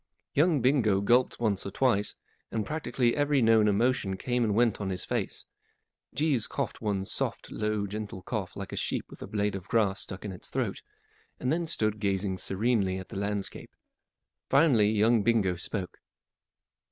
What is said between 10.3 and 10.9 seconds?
its throat,